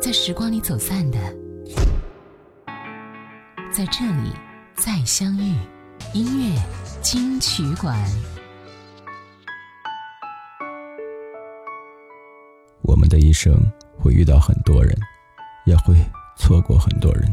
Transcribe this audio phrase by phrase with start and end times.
[0.00, 1.18] 在时光里走散的，
[3.70, 4.32] 在这里
[4.74, 5.54] 再相遇。
[6.14, 6.58] 音乐
[7.02, 8.02] 金曲馆。
[12.80, 13.54] 我们的一生
[13.98, 14.96] 会遇到很多人，
[15.66, 15.94] 也会
[16.34, 17.32] 错过很多人。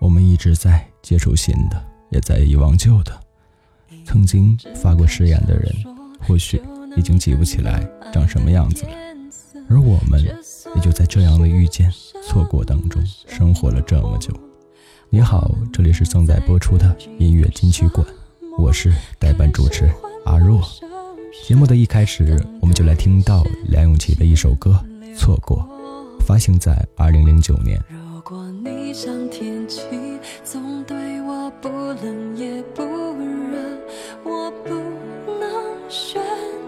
[0.00, 1.80] 我们一直在接触新的，
[2.10, 3.18] 也在遗忘旧的。
[4.04, 5.72] 曾经发过誓言的人，
[6.26, 6.60] 或许
[6.96, 8.92] 已经记不起来长什么样子了。
[9.68, 10.20] 而我们
[10.74, 11.90] 也就在这样的遇见、
[12.22, 14.32] 错过当中生活了这么久。
[15.08, 18.06] 你好，这里是正在播出的音乐金曲馆，
[18.58, 19.88] 我是代班主持
[20.24, 20.60] 阿若。
[21.46, 24.78] 节目的一开始，我们就来听到梁咏琪的一首歌
[25.16, 25.58] 《错过》，
[26.24, 27.82] 发行在二零零九年。
[27.88, 29.82] 如果你像天气，
[30.44, 33.58] 总对我不冷也不热，
[34.24, 34.74] 我不
[35.40, 35.50] 能
[35.88, 36.22] 选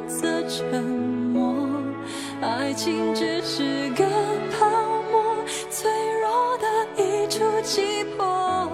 [0.08, 1.55] 择沉默，
[2.41, 3.81] 爱情只是
[7.62, 8.68] 击破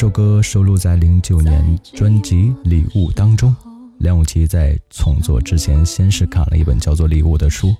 [0.00, 3.54] 这首歌收录在零九年专辑《礼物》当中。
[3.98, 7.76] 梁咏琪在创作之前，先是看了一本叫做《礼物》的书，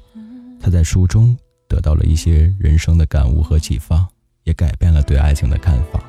[0.60, 1.34] 她在书中
[1.66, 4.06] 得到了一些人生的感悟和启发，
[4.44, 6.04] 也改变了对爱情的看法。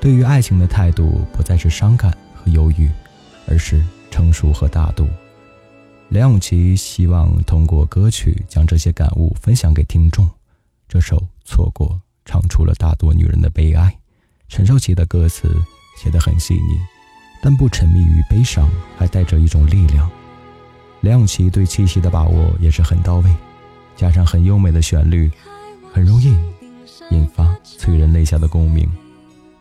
[0.00, 2.88] 对于爱情的态度不再是伤感和忧郁，
[3.48, 5.08] 而是成熟和大度。
[6.10, 10.30] 梁咏琪希望通过歌曲将这些感悟分享给听众。
[10.88, 11.88] 这首《错过》
[12.24, 13.92] 唱出了大多女人的悲哀。
[14.52, 15.48] 陈少琪的歌词
[15.96, 16.78] 写得很细腻，
[17.42, 18.68] 但不沉迷于悲伤，
[18.98, 20.06] 还带着一种力量。
[21.00, 23.34] 梁咏琪对气息的把握也是很到位，
[23.96, 25.30] 加上很优美的旋律，
[25.90, 26.36] 很容易
[27.10, 28.86] 引发催人泪下的共鸣。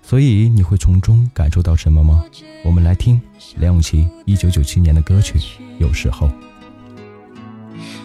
[0.03, 2.25] 所以你会从中感受到什么吗？
[2.65, 3.19] 我们来听
[3.55, 5.39] 梁咏琪一九九七年的歌曲
[5.79, 6.27] 《有时候》。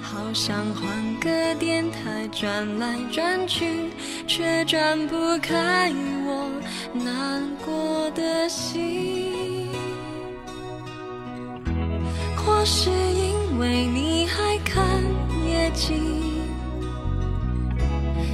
[0.01, 3.91] 好想换个电台转来转去，
[4.29, 5.93] 却转不开
[6.25, 6.46] 我
[6.93, 9.69] 难过的心。
[12.37, 14.85] 或是因为你还看
[15.49, 16.45] 夜景，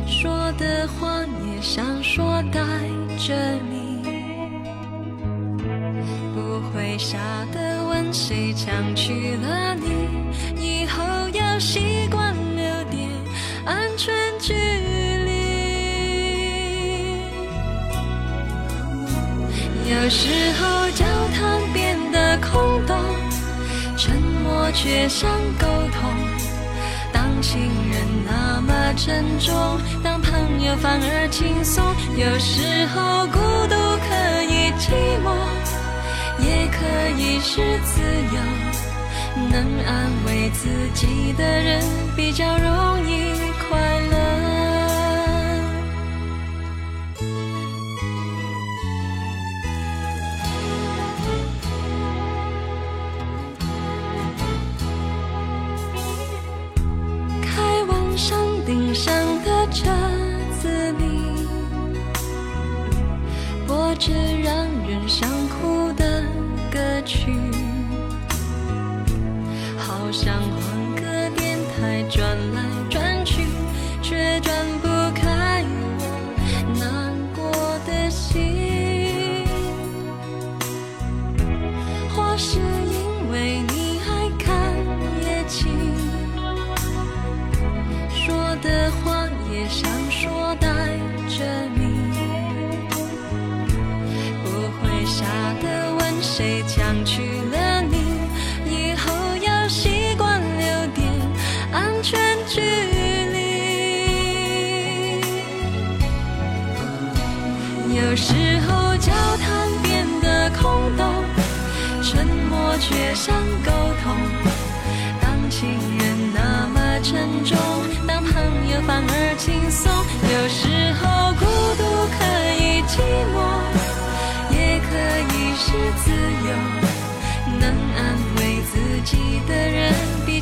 [0.06, 2.60] 说的话也想说带
[3.18, 3.34] 着
[3.70, 4.02] 你，
[6.34, 7.18] 不会傻
[7.52, 10.08] 的问谁抢去了你。
[10.60, 11.02] 以后
[11.32, 11.80] 要习
[20.02, 22.98] 有时候交谈变得空洞，
[23.96, 26.10] 沉默却像沟通。
[27.12, 29.54] 当情人那么沉重，
[30.02, 31.84] 当朋友反而轻松。
[32.16, 33.38] 有时候孤
[33.68, 34.90] 独可以寂
[35.22, 35.30] 寞，
[36.40, 36.82] 也可
[37.16, 38.02] 以是自
[38.34, 38.40] 由。
[39.52, 39.54] 能
[39.86, 41.80] 安慰自己的人
[42.16, 43.30] 比较容易
[43.68, 43.78] 快
[44.10, 44.21] 乐。
[70.12, 72.61] 上换个电台转来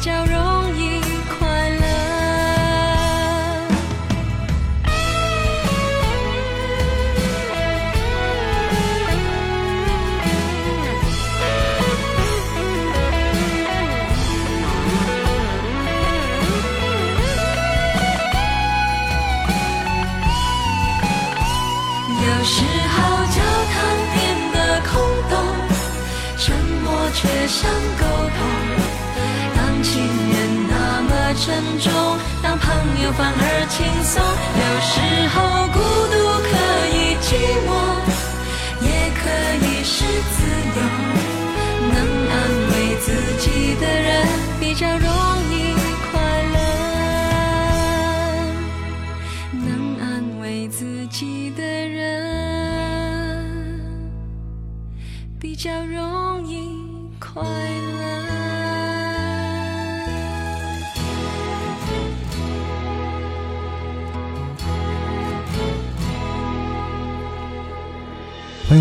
[0.01, 0.50] 娇柔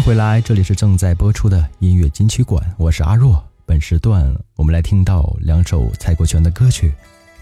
[0.10, 3.44] 回来，这里是正在播出的音乐金曲馆，我是阿若。
[3.64, 6.92] 本时段我们来听到两首蔡国权的歌曲，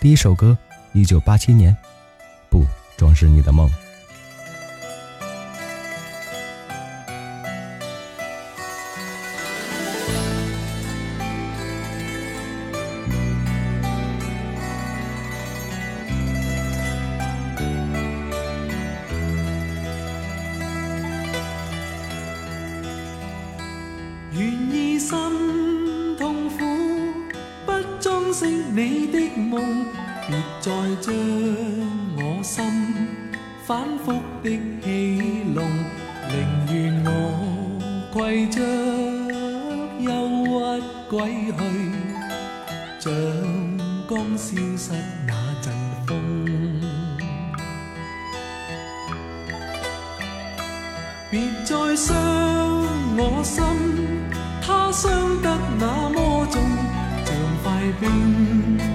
[0.01, 0.57] 第一首歌，
[0.91, 1.73] 一九八七年，
[2.49, 2.65] 不
[2.97, 3.69] 装饰你的梦。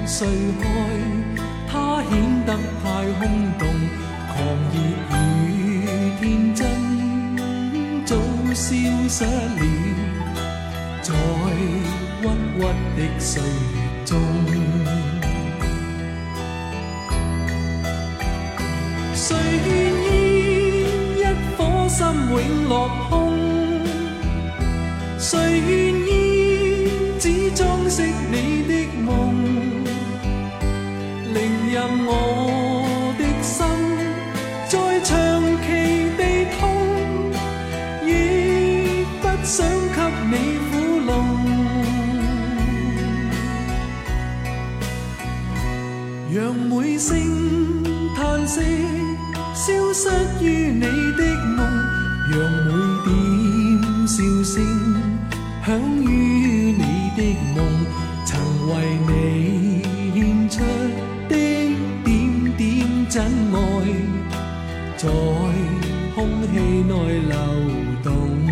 [0.07, 0.27] 睡
[0.61, 0.65] 开，
[1.71, 2.11] 他显
[2.45, 2.51] 得
[2.83, 2.85] 太
[3.19, 3.21] 空
[3.59, 3.63] 洞，
[4.29, 4.37] 狂
[4.73, 4.75] 热
[5.49, 5.51] 与
[6.21, 6.61] 天真
[8.05, 8.11] 早
[8.55, 8.65] 消
[9.09, 9.29] 失了，
[11.03, 11.09] 在
[11.59, 11.61] 郁
[12.19, 12.61] 郁
[12.97, 13.47] 的岁月
[14.05, 14.11] 中。
[19.15, 19.71] 谁愿
[20.05, 20.13] 意
[21.19, 21.21] 一
[21.57, 21.99] 颗心
[22.31, 22.35] 永
[22.69, 22.71] 落
[23.09, 23.11] 空？
[25.19, 25.92] 谁愿？
[27.23, 28.03] 只装饰
[28.33, 29.09] 你的梦，
[31.33, 31.37] 令
[31.73, 33.65] 任我的心
[34.69, 34.75] 再
[35.05, 35.13] 长
[35.63, 35.65] 期
[36.19, 36.21] 地
[36.59, 36.61] 痛，
[38.05, 38.11] 亦
[39.21, 39.55] 不想
[39.95, 39.97] 给
[40.33, 40.35] 你
[40.67, 40.73] 苦
[41.07, 41.11] 弄。
[46.35, 47.09] 让每声
[48.17, 48.59] 叹息
[49.55, 49.63] 消
[49.95, 50.11] 失
[50.45, 50.81] 于你
[51.17, 51.23] 的
[51.57, 51.59] 梦，
[52.33, 52.35] 让
[52.67, 52.69] 每
[53.07, 53.13] 点
[54.09, 54.55] 笑声
[55.65, 55.71] 响
[56.03, 56.52] 于
[65.03, 65.09] 在
[66.15, 67.37] 空气内流
[68.05, 68.52] 动。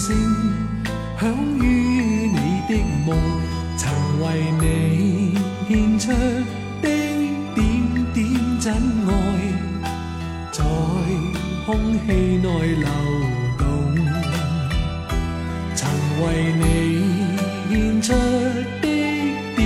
[0.00, 0.16] 声
[1.20, 1.28] 响
[1.58, 1.62] 于
[2.32, 2.72] 你的
[3.04, 3.14] 梦，
[3.76, 3.92] 曾
[4.22, 4.24] 为
[4.58, 4.64] 你
[5.68, 6.08] 献出
[6.80, 6.88] 的
[7.54, 7.60] 点
[8.14, 8.18] 点
[8.58, 8.72] 真
[9.06, 9.10] 爱，
[10.50, 10.64] 在
[11.66, 11.76] 空
[12.06, 12.88] 气内流
[13.58, 13.68] 动，
[15.74, 15.86] 曾
[16.22, 16.24] 为
[16.56, 16.64] 你
[17.68, 18.86] 献出的
[19.54, 19.60] 点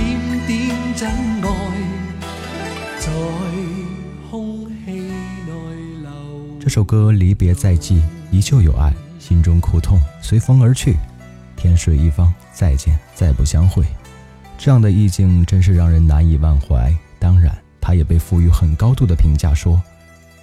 [0.45, 0.53] 点
[0.97, 1.07] 真
[1.43, 1.47] 爱。
[2.99, 3.07] 在
[4.29, 5.49] 空气内
[6.01, 6.09] 流
[6.59, 8.01] 这首歌离别在即，
[8.31, 8.93] 依旧有爱，
[9.27, 10.95] 心中苦痛随风而去，
[11.55, 13.83] 天水一方，再见，再不相会。
[14.55, 16.95] 这样的意境真是让人难以忘怀。
[17.17, 19.81] 当然，它也被赋予很高度的评价，说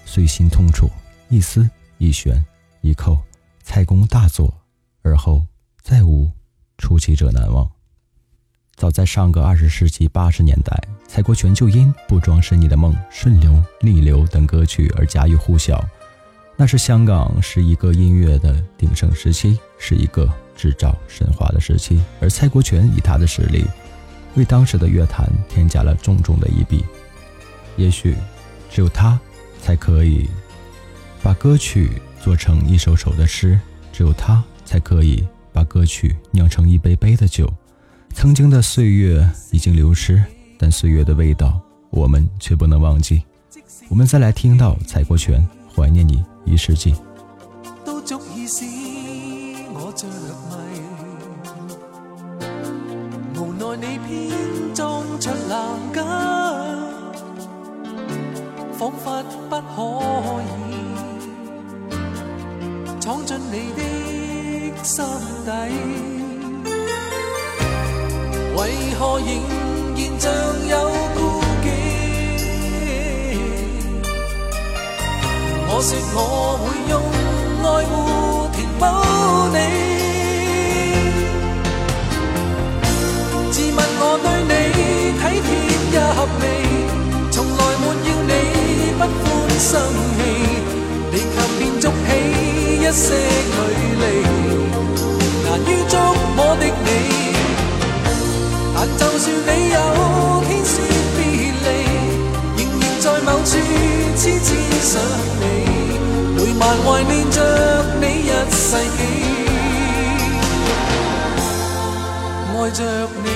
[0.04, 0.90] 遂心痛楚，
[1.28, 2.44] 一丝一弦
[2.80, 3.16] 一扣，
[3.62, 4.52] 蔡公大作，
[5.02, 5.46] 而后
[5.80, 6.28] 再无
[6.76, 7.70] 出其者难忘。
[8.74, 15.88] 早在上个二十世纪八十年代，蔡国权就因《不装饰你的梦》《顺流》《逆流》等歌曲而家喻户晓。
[16.62, 22.00] 那是香港是一个音乐的鼎盛时期，是一个制造神话的时期。
[22.20, 23.64] 而蔡国权以他的实力，
[24.36, 26.84] 为当时的乐坛添加了重重的一笔。
[27.76, 28.14] 也许，
[28.70, 29.18] 只有他，
[29.60, 30.30] 才可以
[31.20, 33.58] 把歌曲做成一首首的诗；
[33.92, 37.52] 只有他，才可以把歌曲酿成一杯杯的酒。
[38.14, 40.22] 曾经的岁月已经流失，
[40.56, 43.24] 但岁月的味道我们却不能忘记。
[43.88, 46.92] 我们再来听到蔡国权《怀念你一世纪》。
[47.84, 48.64] 都足以使
[49.74, 50.06] 我着
[50.48, 50.54] 迷，
[53.38, 54.10] 无奈你偏
[54.74, 55.58] 裝出男
[55.92, 56.02] 家，
[58.78, 59.76] 仿佛不可
[60.42, 60.46] 以
[63.00, 63.80] 闖進你的
[64.84, 65.04] 心
[65.44, 65.50] 底。
[68.54, 68.60] 為
[68.98, 69.26] 何仍
[69.96, 70.24] 然像
[70.68, 70.74] 有
[75.82, 76.94] 说我会用
[77.64, 77.92] 爱护
[78.52, 78.80] 填补
[79.52, 79.56] 你。
[83.50, 84.52] 自问我对你
[85.18, 85.48] 体贴
[85.92, 86.61] 也合理。
[108.72, 108.80] 世紀，
[112.56, 112.80] 愛着
[113.22, 113.28] 你。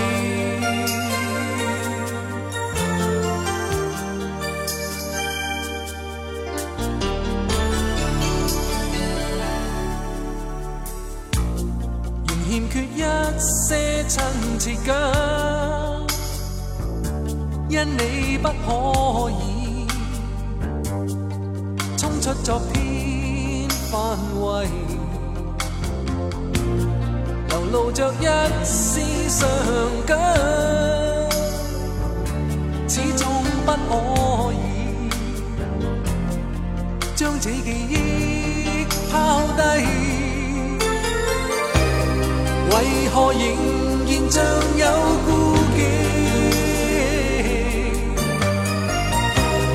[12.26, 12.96] 仍欠缺一
[13.38, 14.16] 些親
[14.58, 14.90] 切感，
[17.68, 19.86] 因你不可以
[21.98, 24.85] 衝出昨天範圍，流
[27.72, 28.24] 露着一
[28.64, 29.48] 丝伤
[30.06, 30.18] 感，
[32.88, 33.26] 始终
[33.64, 34.56] 不可以
[37.14, 37.56] 将这记
[37.90, 39.62] 忆抛低。
[42.70, 42.74] 为
[43.12, 43.40] 何仍
[44.06, 44.34] 然像
[44.76, 44.82] 有
[45.26, 45.28] 顾
[45.76, 45.78] 忌？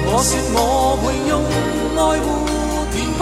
[0.06, 0.58] 我说我
[1.02, 1.32] 会用
[1.98, 2.26] 爱护
[2.92, 3.22] 填补。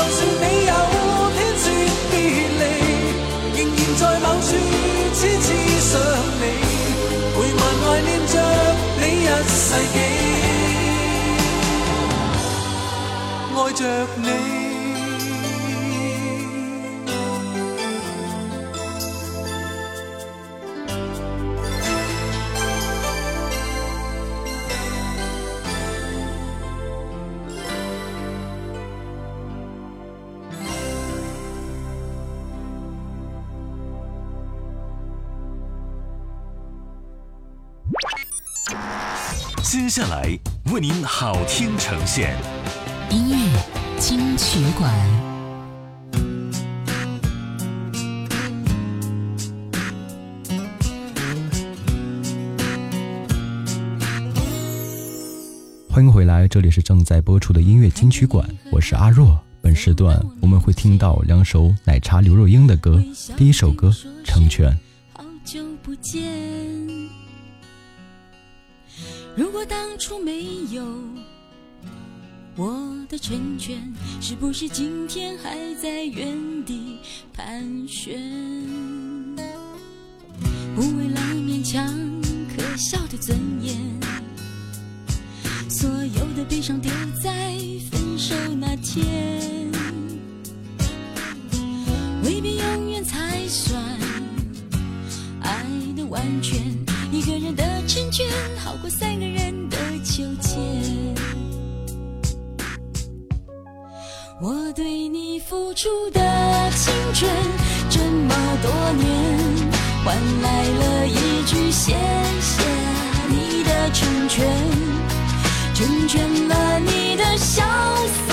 [0.00, 0.72] 就算你有
[1.36, 1.64] 天说
[2.10, 2.12] 别
[2.58, 2.62] 离，
[3.54, 4.48] 仍然在某处
[5.14, 5.46] 痴痴
[5.80, 5.92] 想
[6.40, 6.42] 你，
[7.36, 8.34] 会还怀念着
[8.98, 9.60] 你一世
[9.92, 9.96] 纪。
[13.54, 13.80] 爱着
[14.16, 14.59] 你。
[39.62, 40.38] 接下来
[40.72, 42.34] 为您好听呈现
[43.10, 43.60] 音乐
[43.98, 44.90] 金曲馆。
[55.88, 59.38] 欢迎回来，这里是正在播出的音乐金曲馆，我是阿若。
[59.60, 63.00] 本时段我们会听到两首奶茶刘若英的歌，
[63.36, 63.88] 第一首歌
[64.24, 64.72] 《成全》。
[65.12, 66.39] 好久不见。
[69.60, 70.82] 果当初没有
[72.56, 73.76] 我的成全，
[74.18, 76.98] 是不是今天还在原地
[77.34, 78.18] 盘旋？
[105.50, 106.20] 付出的
[106.76, 107.28] 青春
[107.88, 108.32] 这么
[108.62, 109.08] 多年，
[110.04, 111.92] 换来了一句谢
[112.40, 112.62] 谢
[113.28, 114.46] 你的成全，
[115.74, 117.64] 成全了你的潇
[118.28, 118.32] 洒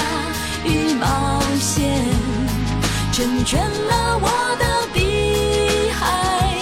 [0.64, 2.06] 与冒险，
[3.12, 6.54] 成全了我的碧海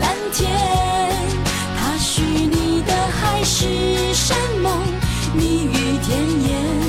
[0.00, 0.50] 蓝天。
[1.78, 3.66] 他许你的海誓
[4.14, 4.72] 山盟，
[5.34, 6.18] 蜜语甜
[6.48, 6.87] 言，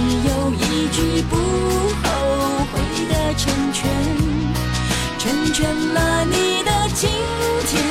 [0.00, 2.74] 只有一句不后悔
[3.06, 3.86] 的成全，
[5.18, 7.10] 成全了你的今
[7.66, 7.89] 天。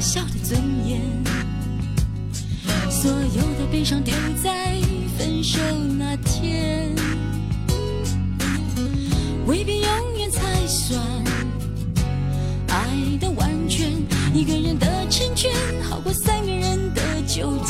[0.00, 1.00] 笑的尊严，
[2.88, 4.80] 所有的悲伤丢在
[5.18, 5.58] 分手
[5.98, 6.94] 那天，
[9.46, 11.00] 未必永远才算
[12.68, 12.86] 爱
[13.20, 13.92] 的完全。
[14.32, 15.50] 一个人的成全，
[15.82, 17.67] 好过三个人的纠结。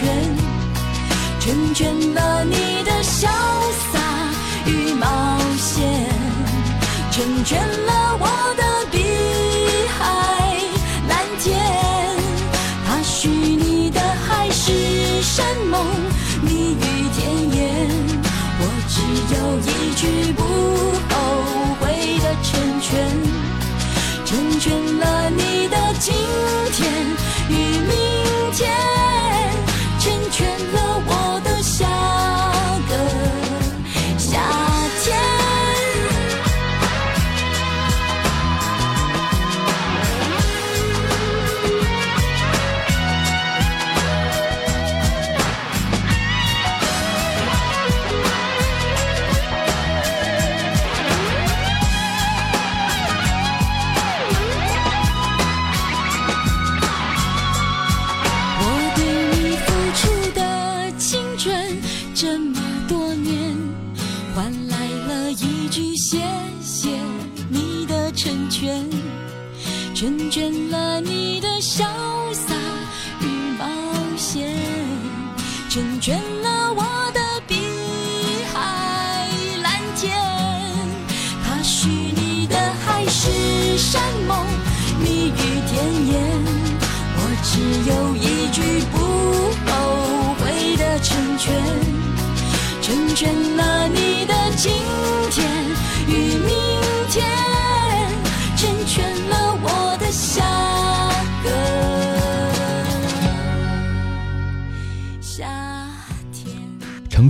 [0.00, 0.50] 成全。
[1.40, 2.69] 成全了你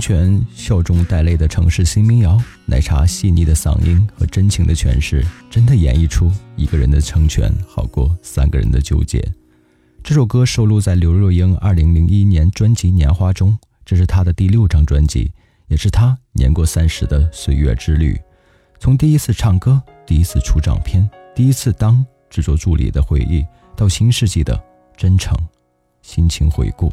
[0.01, 9.23] 全笑中带泪的城市新民谣，奶茶细腻的嗓音和真情的诠释，真的演绎出一个人的成全好过三个人的纠结。
[10.03, 15.31] 这首歌收录在刘若英2001年专辑《年华》中，这是她的第六张专辑，
[15.67, 18.19] 也是她年过三十的岁月之旅。
[18.79, 23.45] 从第一次唱歌、第一次出唱片、第一次当制作助理的回忆，
[23.77, 24.59] 到新世纪的
[24.97, 25.37] 真诚
[26.01, 26.91] 心情回顾。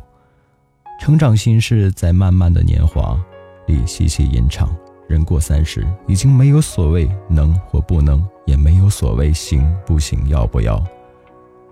[0.99, 3.19] 成长心事在漫漫的年华
[3.67, 4.69] 里细细吟唱。
[5.09, 10.85] 人过三十，已经没有所谓能或不能，也没有所谓行不行、要不要，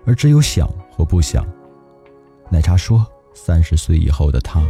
[0.05, 1.45] 而只有想或不想。
[2.49, 4.65] 奶茶说，三十岁以后的他，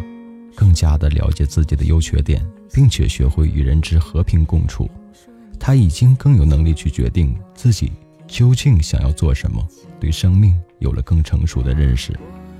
[0.54, 4.90] 更加的了解自己的优缺点，并且学会与人之和平共处。
[5.58, 7.94] 他已经更有能力去决定自己
[8.28, 9.66] 究竟想要做什么，
[9.98, 12.12] 对生命有了更成熟的认识。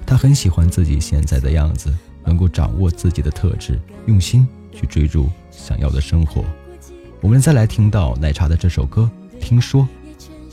[0.08, 1.94] 他很喜欢自己现在的样子，
[2.24, 6.46] 能够掌握自己的特质，用心去追逐想要的生活。
[7.20, 9.12] 我们再来听到奶茶的这首歌
[9.44, 9.86] 《听说》，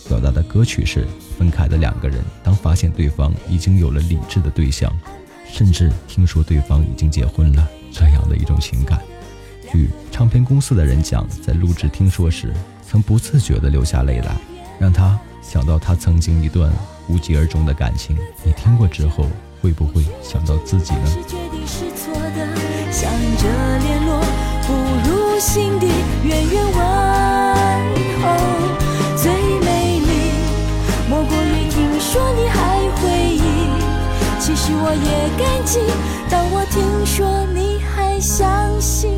[0.09, 1.07] 表达的歌曲是
[1.39, 4.93] 分开的两个人，当发现对方已经有了理智的对象，
[5.49, 9.01] 甚至听说对方已经结婚了这样的一种情感。
[9.71, 12.53] 据唱片公司的人讲，在录制《听说》时，
[12.85, 14.37] 曾不自觉地流下泪来，
[14.81, 16.73] 让他想到他曾经一段
[17.09, 18.17] 无疾而终的感情。
[18.45, 19.29] 你听过之后，
[19.65, 21.07] 会不会想到自己呢？
[21.07, 22.47] 是决定是错的，
[22.93, 23.49] 想着
[23.79, 24.21] 联络，
[24.67, 24.75] 不
[25.09, 25.89] 如心底
[26.23, 26.77] 远远问
[28.21, 28.25] 候。
[29.17, 30.37] 最美丽，
[31.09, 33.41] 莫过于听说你还回忆。
[34.39, 35.81] 其实我也感激，
[36.29, 37.25] 当我听说
[37.55, 39.11] 你还相信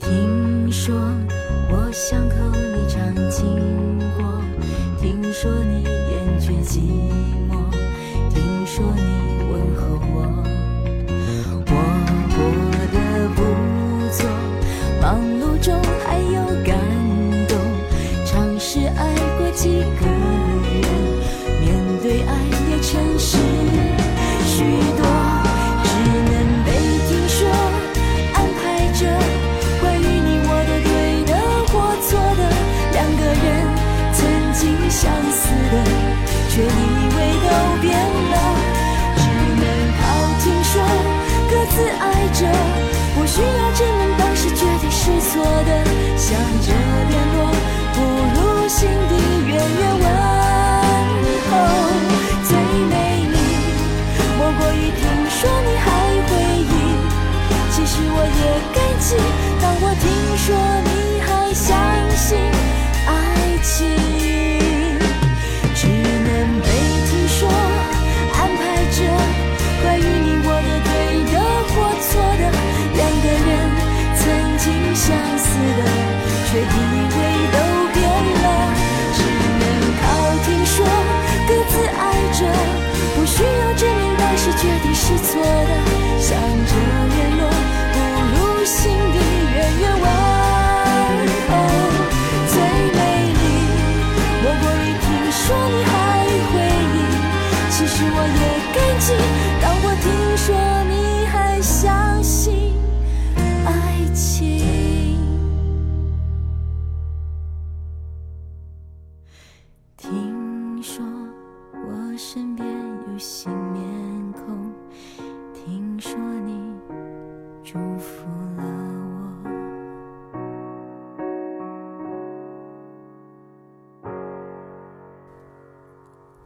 [0.00, 0.33] 听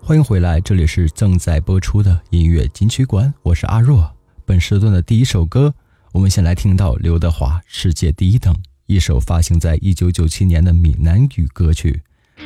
[0.08, 4.10] 欢迎回来，这里是正在播出的音乐金曲馆，我是阿若。
[4.46, 5.74] 本时段的第一首歌，
[6.12, 8.54] 我们先来听到刘德华《世界第一等》，
[8.86, 12.00] 一首发行在一九九七年的闽南语歌曲。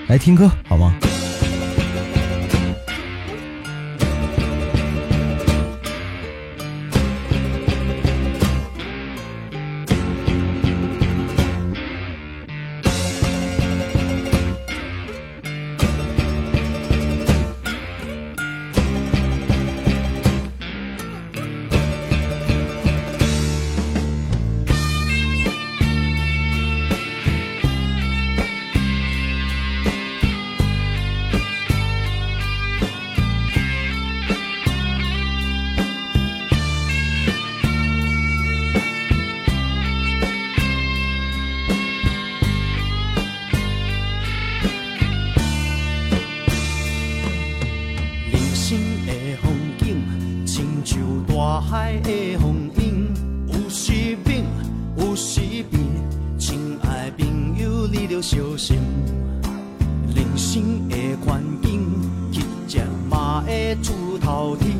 [0.08, 0.92] 来听歌好吗？
[58.22, 58.78] 小心。
[60.14, 61.82] 人生的环境，
[62.30, 62.78] 乞食
[63.10, 64.70] 嘛会出头天。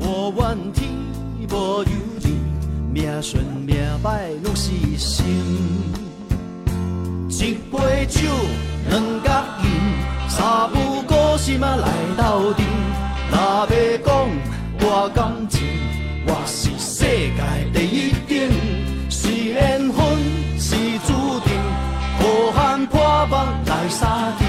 [0.00, 0.90] 我怨天
[1.48, 1.84] 无尤
[2.20, 2.28] 地，
[2.92, 5.24] 命顺命歹拢是心。
[7.28, 8.20] 一杯酒，
[8.88, 9.28] 两角
[9.62, 9.66] 银，
[10.28, 10.76] 三不
[11.06, 11.86] 五时嘛来
[12.18, 12.66] 斗阵。
[13.30, 13.68] 若要
[14.04, 14.08] 讲
[14.80, 15.60] 我感情，
[16.26, 17.40] 我是世界
[17.72, 17.89] 第一
[23.90, 24.46] 腹来相见。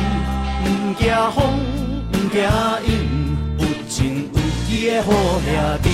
[0.64, 1.40] 毋惊风，
[2.14, 2.38] 毋惊
[2.86, 2.88] 雨，
[3.58, 4.38] 有情有
[4.70, 5.50] 义的好兄
[5.82, 5.86] 弟。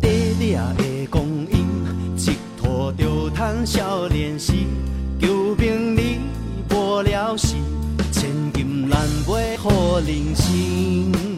[0.00, 0.04] 短
[0.38, 1.54] 短的光阴，
[2.16, 4.52] 一拖就趁少年时，
[5.20, 6.18] 求名利
[6.70, 7.54] 无了时，
[8.10, 11.35] 千金难买好人生。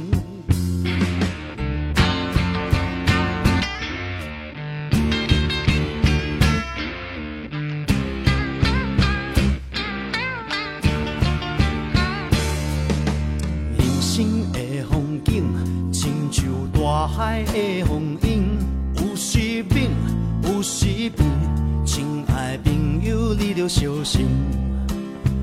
[17.29, 18.57] 爱的风景，
[18.97, 19.91] 有时猛，
[20.45, 21.27] 有时平。
[21.85, 24.27] 亲爱朋友，你着小心。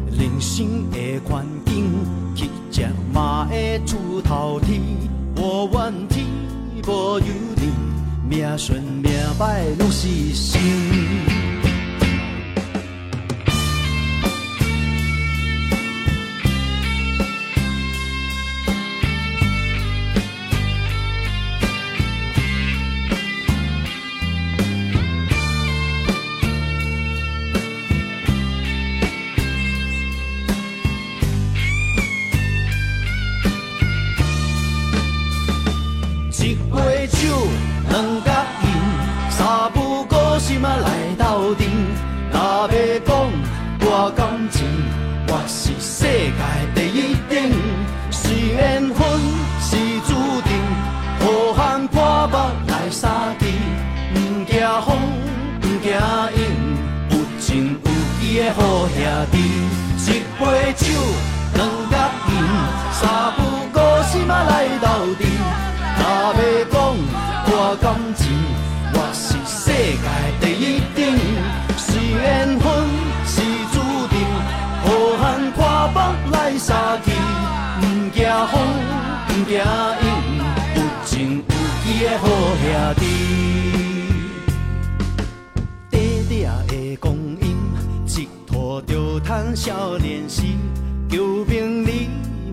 [0.09, 1.85] 人生的环境，
[2.33, 4.81] 乞食嘛会出头天。
[5.35, 6.25] 无怨天
[6.87, 7.71] 无尤人，
[8.27, 10.59] 命顺命歹拢是生。
[60.45, 60.85] 杯酒，
[61.55, 61.97] 两角
[62.29, 62.31] 银，
[62.93, 63.41] 三不
[63.73, 64.85] 五时嘛来斗
[65.17, 65.25] 阵。
[65.97, 66.01] 若
[66.37, 66.39] 要
[66.71, 66.75] 讲
[67.47, 67.49] 我
[67.81, 67.83] 感
[68.15, 68.23] 情，
[68.93, 70.05] 我是世界
[70.39, 70.63] 第一
[70.95, 70.97] 等。
[71.77, 72.65] 是缘分，
[73.25, 73.41] 是
[73.73, 73.75] 注
[74.07, 74.15] 定，
[74.83, 74.87] 好
[75.19, 75.57] 汉破
[75.93, 75.95] 腹
[76.31, 77.07] 来相见。
[77.81, 78.53] 毋惊风，
[79.29, 80.05] 毋惊雨，
[80.75, 81.51] 有情有
[81.85, 82.23] 义的好
[82.61, 83.24] 兄弟。
[89.27, 90.43] 趁少年时，
[91.09, 92.07] 求名利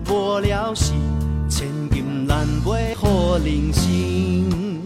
[0.09, 0.93] 无了时。
[1.47, 4.81] 千金难买好人生。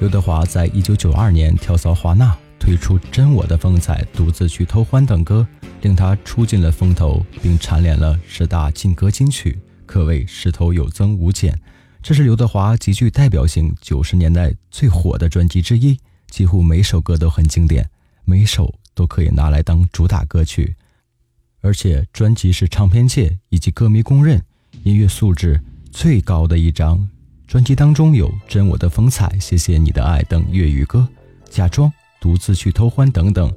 [0.00, 5.46] 刘德华在一九九二年跳槽华纳，推出《真我的风采》，独自去偷欢等歌，
[5.80, 11.58] 令他出尽了风头，并蝉联了十大劲歌金曲，可谓势头有增无减。
[12.02, 15.98] 这是刘德华极具代表性九十年代最火的专辑之一，
[16.30, 17.88] 几乎每首歌都很经典，
[18.24, 20.76] 每首都可以拿来当主打歌曲。
[21.62, 24.40] 而且专辑是唱片界以及歌迷公认
[24.84, 25.60] 音乐素质
[25.90, 27.08] 最高的一张。
[27.46, 31.08] 专辑当中有《真我的风采》《谢谢你的爱》等粤语歌，
[31.50, 31.88] 《假装》
[32.20, 33.50] 《独自去偷欢》等等。《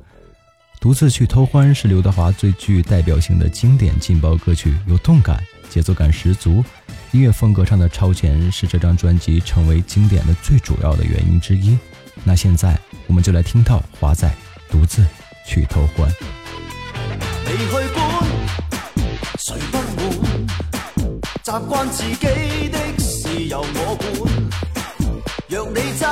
[0.79, 6.63] 独自去偷欢》是刘德华最具代表性的经典劲爆歌曲，有动感，节奏感十足，
[7.11, 11.77] 音乐风格上的超前是这张专辑成为经典的最主要的原因之一。
[12.23, 12.77] 那现在
[13.07, 14.27] 我们就来听到华仔
[14.71, 15.05] 《独自
[15.45, 16.09] 去偷欢》。
[17.45, 17.99] 你去管，
[19.37, 19.87] 谁不满？
[21.43, 24.05] 习惯自己的事由我管。
[25.47, 26.05] 若你走，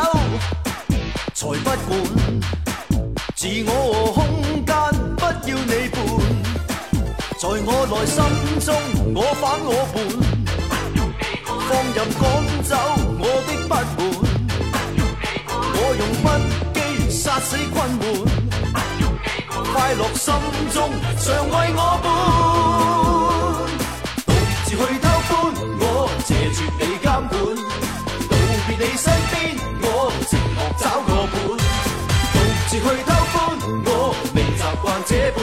[1.35, 1.89] 才不管。
[3.35, 3.69] 自我
[4.15, 4.73] 和空间
[5.15, 5.27] 不要
[5.65, 5.95] 你伴。
[7.37, 8.17] 在我内心
[8.65, 8.67] 中，
[9.13, 9.95] 我反我叛。
[11.67, 12.23] 放任赶
[12.63, 12.71] 走
[13.19, 14.16] 我的不满。
[17.37, 18.01] 不死困闷。
[19.71, 20.33] 快乐心
[20.73, 20.75] 中
[21.19, 22.05] 常为我伴，
[24.25, 24.27] 独
[24.65, 25.29] 自去偷欢，
[25.79, 25.85] 我
[26.25, 27.31] 谢绝你监管，
[28.27, 28.33] 道
[28.65, 29.37] 别你身边，
[29.83, 29.85] 我
[30.25, 31.37] 寂寞找个伴，
[32.33, 32.35] 独
[32.69, 33.37] 自去偷欢，
[33.85, 33.87] 我
[34.33, 35.37] 未习惯这般，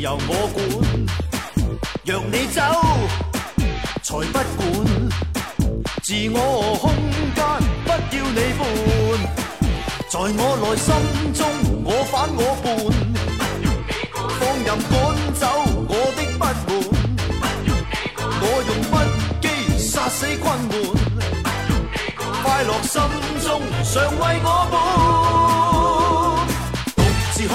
[0.00, 0.64] 由我管，
[2.04, 2.62] 让你走
[4.02, 4.64] 才不管，
[6.02, 6.38] 自我
[6.80, 6.84] 空
[7.36, 7.38] 间
[7.84, 8.60] 不要你伴，
[10.08, 10.88] 在我内心
[11.34, 11.38] 中
[11.84, 12.66] 我反我叛，
[14.40, 14.90] 放任赶
[15.34, 15.42] 走
[15.86, 16.42] 我的不满，
[18.40, 18.92] 我用不
[19.42, 19.44] 羁
[19.78, 20.72] 杀死困闷，
[22.42, 22.96] 快乐心
[23.44, 23.46] 中
[23.84, 24.74] 常为我伴。
[26.96, 26.98] 独
[27.34, 27.52] 自去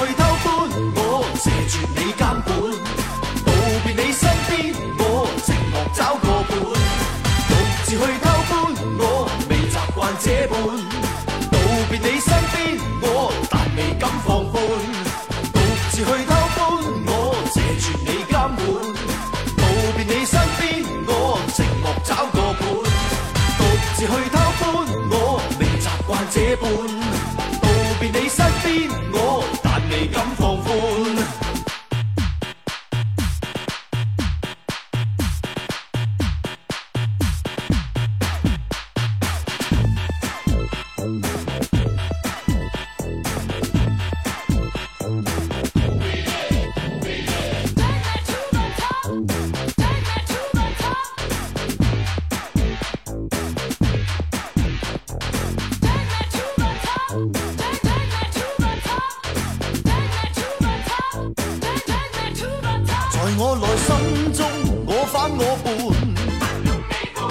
[65.28, 65.90] 我反我
[66.38, 66.42] 叛，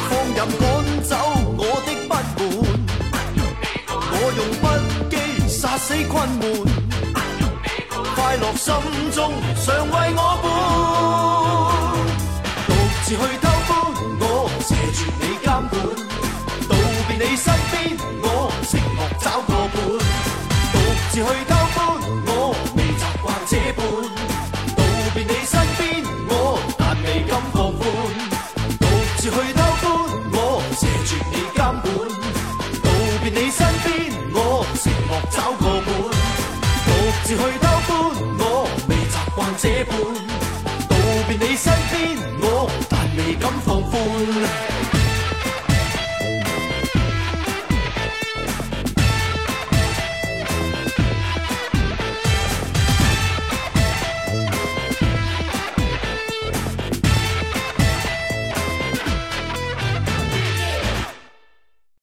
[0.10, 0.64] 放任赶
[1.04, 1.12] 走
[1.58, 2.14] 我的不满，
[4.12, 4.64] 我用不
[5.10, 5.14] 羁
[5.48, 6.44] 杀死困闷，
[8.16, 8.68] 快乐心
[9.12, 9.18] 中
[9.64, 10.46] 常为我伴，
[12.68, 12.70] 独
[13.04, 13.70] 自去偷欢，
[14.20, 14.24] 我
[14.62, 15.74] 謝絕你监管，
[16.68, 16.72] 道
[17.08, 17.74] 别你身边，
[18.22, 18.26] 我
[18.68, 19.76] 寂寞找个伴，
[20.74, 20.76] 独
[21.12, 21.52] 自去偷